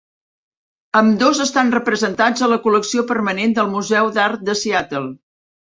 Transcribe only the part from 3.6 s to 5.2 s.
del Museu d'Art de Seattle.